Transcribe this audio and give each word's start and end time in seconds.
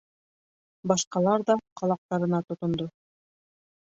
Башҡалар 0.91 1.43
ҙа 1.49 1.55
ҡалаҡтарына 1.81 2.39
тотондо. 2.47 2.89